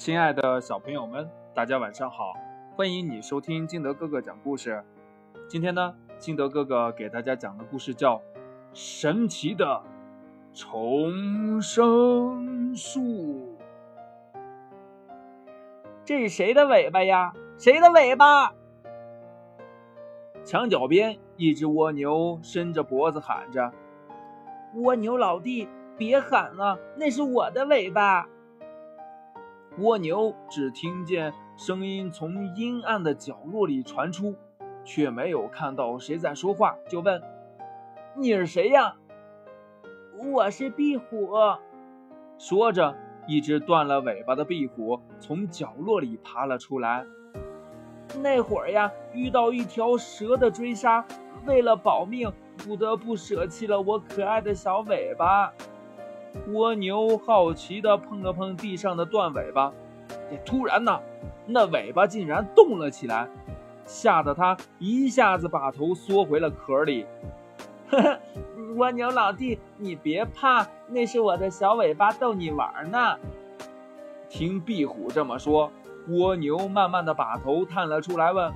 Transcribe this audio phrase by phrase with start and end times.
[0.00, 2.32] 亲爱的小朋友们，大家晚上好！
[2.74, 4.82] 欢迎你收听金德哥哥讲故事。
[5.46, 8.16] 今天呢，金德哥哥给大家讲的故事叫
[8.72, 9.82] 《神奇的
[10.54, 13.00] 重生树》。
[16.02, 17.34] 这是谁的尾巴呀？
[17.58, 18.54] 谁的尾巴？
[20.46, 23.70] 墙角边，一只蜗牛伸着脖子喊着
[24.76, 28.26] ：“蜗牛老弟，别喊了，那是我的尾巴。”
[29.80, 34.36] 蜗牛只听见声音从阴暗的角落里传出，
[34.84, 37.22] 却没有看到谁在说话，就问
[38.14, 38.96] ：“你是谁呀
[40.32, 41.30] ？”“我是壁虎。”
[42.36, 42.94] 说着，
[43.26, 47.06] 一只断了尾巴的壁虎从角落里爬了出来。
[48.22, 51.02] 那会儿呀，遇到一条蛇的追杀，
[51.46, 55.50] 为了保命，不得不舍弃了我可爱的小尾巴。
[56.48, 59.72] 蜗牛好奇地碰了碰地上的断尾巴，
[60.44, 61.00] 突然呢，
[61.46, 63.28] 那尾巴竟然动了起来，
[63.84, 67.06] 吓得它一下子把头缩回了壳里。
[67.90, 68.18] 呵呵，
[68.76, 73.16] 蜗牛老弟，你别怕，那是我的小尾巴逗你玩呢。
[74.28, 75.70] 听壁虎这么说。
[76.08, 78.52] 蜗牛慢慢的把头探了出来，问：“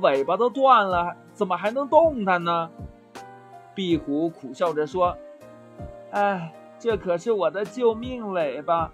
[0.00, 2.70] 尾巴都断了，怎么还能动弹呢？”
[3.74, 5.16] 壁虎苦笑着说
[6.10, 8.90] ：“哎，这可是我的救命尾巴，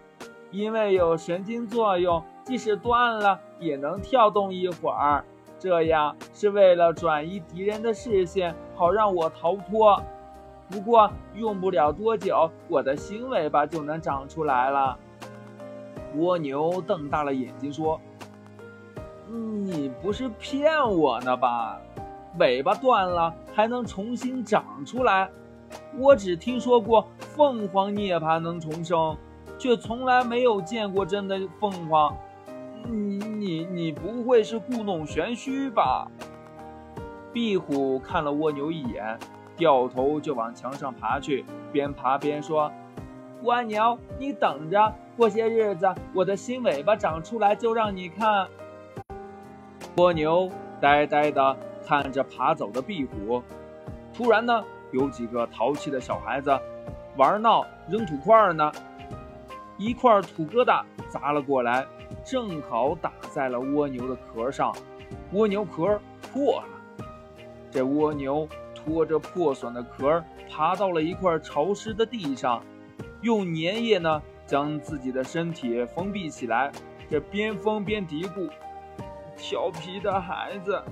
[0.51, 5.25] 因为有神经作用，即使断了也能跳动一会儿，
[5.59, 10.03] 这样是为了转移敌人的视线，好让我逃脱。
[10.71, 14.99] 不过用不了多久，我的新尾巴就能长出来了。”
[16.17, 18.01] 蜗牛瞪大了眼睛说
[19.29, 21.81] ：“你不是骗我呢吧？
[22.39, 25.31] 尾巴断了还能重新长出来？
[25.99, 29.17] 我只听说过凤凰涅槃能重生，
[29.59, 32.17] 却从来没有见过真的凤凰。
[32.89, 36.09] 你你你不会是故弄玄虚吧？”
[37.33, 39.19] 壁虎看了蜗牛一眼，
[39.57, 42.71] 掉头就往墙上爬去，边爬边说
[43.43, 48.49] ：“蜗牛，你等着。”过些日子，我的新尾巴长出来就让你看。
[49.97, 50.51] 蜗牛
[50.81, 51.55] 呆呆地
[51.87, 53.43] 看着爬走的壁虎。
[54.15, 56.57] 突然呢，有几个淘气的小孩子
[57.17, 58.71] 玩闹扔土块呢，
[59.77, 61.85] 一块土疙瘩砸了过来，
[62.25, 64.75] 正好打在了蜗牛的壳上，
[65.33, 66.01] 蜗牛壳
[66.33, 67.05] 破了。
[67.71, 72.63] 这蜗牛拖着破损的壳爬到了一块潮湿的地上，
[73.23, 74.23] 用粘液呢。
[74.45, 76.71] 将自己的身体封闭起来，
[77.09, 78.51] 这边封边嘀咕
[79.39, 80.83] ：“调皮的孩子，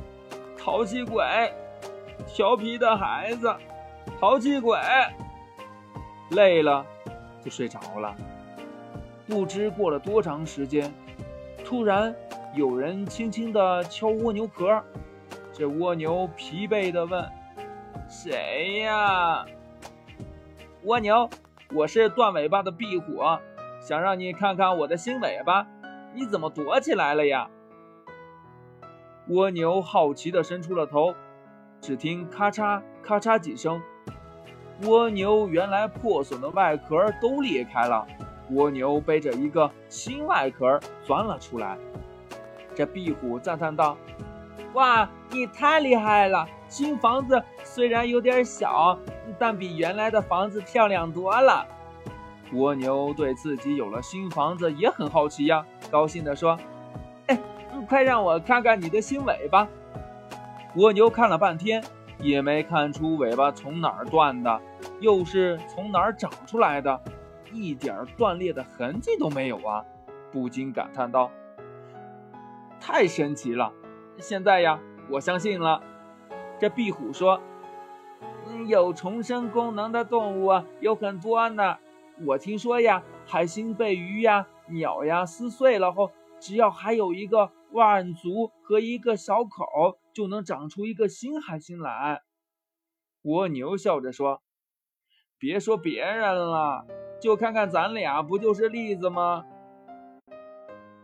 [0.56, 1.22] 淘气鬼，
[2.26, 3.54] 调皮的孩子，
[4.20, 4.78] 淘气鬼。”
[6.30, 6.86] 累了
[7.42, 8.14] 就睡着了。
[9.26, 10.92] 不知过了多长时间，
[11.64, 12.14] 突然
[12.54, 14.82] 有人轻轻地敲蜗牛壳。
[15.52, 17.28] 这蜗牛疲惫地问
[18.08, 19.44] ：“谁呀？”
[20.84, 21.28] 蜗牛，
[21.74, 23.22] 我是断尾巴的壁虎。
[23.80, 25.66] 想让你看看我的新尾巴，
[26.14, 27.48] 你怎么躲起来了呀？
[29.28, 31.14] 蜗牛好奇地伸出了头，
[31.80, 33.80] 只听咔嚓咔嚓几声，
[34.82, 38.06] 蜗牛原来破损的外壳都裂开了，
[38.50, 41.78] 蜗牛背着一个新外壳钻了出来。
[42.74, 43.96] 这壁虎赞叹道
[44.74, 46.46] ：“哇，你太厉害了！
[46.68, 48.96] 新房子虽然有点小，
[49.38, 51.66] 但比原来的房子漂亮多了。”
[52.52, 56.58] 蜗牛对自己有了新房子也很好奇呀，高兴地说
[57.26, 57.38] ：“哎，
[57.88, 59.66] 快让我看看你的新尾巴！”
[60.76, 61.82] 蜗牛看了半天，
[62.18, 64.60] 也没看出尾巴从哪儿断的，
[65.00, 67.00] 又是从哪儿长出来的，
[67.52, 69.84] 一点断裂的痕迹都没有啊！
[70.30, 71.28] 不禁感叹道
[72.80, 73.72] ：“太神奇了！
[74.18, 74.78] 现在呀，
[75.10, 75.82] 我相信了。”
[76.60, 77.40] 这壁虎说
[78.68, 81.78] ：“有重生功能的动物有很多呢。”
[82.26, 92.22] 我听说呀，海星被鱼呀、鸟呀撕碎了后，只要还有一个腕足和一个小口，就能长出一个新海星来。
[93.22, 94.42] 蜗牛笑着说
[95.38, 96.86] ：“别说别人了，
[97.20, 99.44] 就看看咱俩，不就是例子吗？”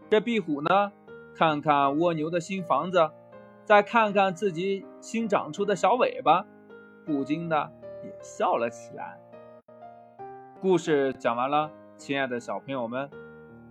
[0.08, 0.92] 这壁虎呢，
[1.34, 3.10] 看看蜗牛的新房子，
[3.64, 6.46] 再看看自己新长出的小尾巴，
[7.04, 7.72] 不禁的
[8.04, 9.20] 也笑了起来。
[10.60, 13.10] 故事讲完了，亲爱的小朋友们，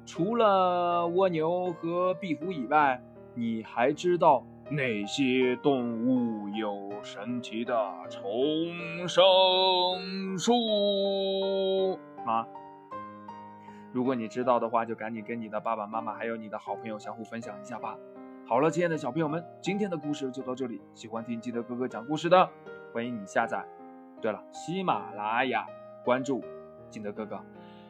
[0.05, 3.01] 除了蜗牛和壁虎以外，
[3.33, 7.75] 你还知道哪些动物有神奇的
[8.09, 9.23] 重生
[10.39, 12.47] 术吗？
[13.93, 17.95] 如果你知道的话，就赶紧跟你的爸爸妈妈还有你的好朋友相互分享一下吧。
[18.47, 20.81] 好了，亲爱的小朋友们，今天的故事就到这里。
[20.95, 22.49] 喜欢听记得哥哥讲故事的，
[22.91, 23.63] 欢迎你下载。
[24.19, 25.67] 对了，喜马拉雅
[26.03, 26.43] 关注
[26.89, 27.39] 金德哥哥，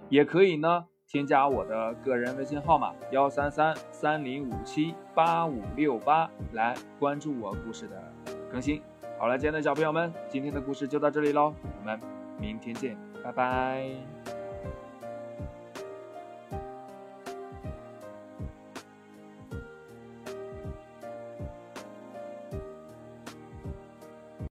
[0.09, 0.85] 也可以呢
[1.15, 7.95] 添加我的个人微信号码幺三三三零五七八五六八来关注我故事的
[8.51, 8.81] 更新。
[9.17, 11.97] 好了，亲爱的小朋友们，今天的故事就到这里喽，我们
[12.37, 14.14] 明天见，拜拜。